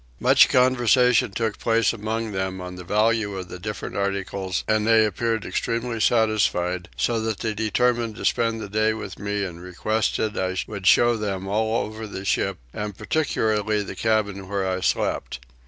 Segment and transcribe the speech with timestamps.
[0.19, 5.05] Much conversation took place among them on the value of the different articles and they
[5.05, 10.35] appeared extremely satisfied, so that they determined to spend the day with me and requested
[10.39, 15.37] I would show them all over the ship, and particularly the cabin where I slept.